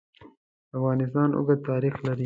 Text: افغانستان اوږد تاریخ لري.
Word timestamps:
افغانستان 0.77 1.29
اوږد 1.37 1.59
تاریخ 1.69 1.95
لري. 2.05 2.19